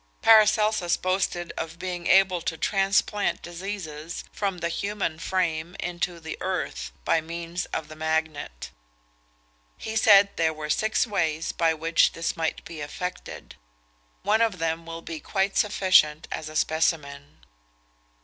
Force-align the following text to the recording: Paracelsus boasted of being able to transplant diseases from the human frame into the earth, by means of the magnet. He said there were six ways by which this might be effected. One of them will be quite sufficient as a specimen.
Paracelsus 0.23 0.97
boasted 0.97 1.53
of 1.59 1.77
being 1.77 2.07
able 2.07 2.41
to 2.41 2.57
transplant 2.57 3.43
diseases 3.43 4.23
from 4.33 4.57
the 4.57 4.69
human 4.69 5.19
frame 5.19 5.75
into 5.79 6.19
the 6.19 6.35
earth, 6.41 6.91
by 7.05 7.21
means 7.21 7.65
of 7.65 7.87
the 7.87 7.95
magnet. 7.95 8.71
He 9.77 9.95
said 9.95 10.37
there 10.37 10.55
were 10.55 10.71
six 10.71 11.05
ways 11.05 11.51
by 11.51 11.75
which 11.75 12.13
this 12.13 12.35
might 12.35 12.65
be 12.65 12.81
effected. 12.81 13.53
One 14.23 14.41
of 14.41 14.57
them 14.57 14.87
will 14.87 15.03
be 15.03 15.19
quite 15.19 15.55
sufficient 15.55 16.27
as 16.31 16.49
a 16.49 16.55
specimen. 16.55 17.41